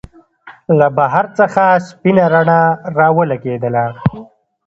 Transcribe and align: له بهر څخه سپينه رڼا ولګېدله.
له 0.77 0.87
بهر 0.97 1.25
څخه 1.39 1.63
سپينه 1.87 2.25
رڼا 2.33 3.07
ولګېدله. 3.17 3.85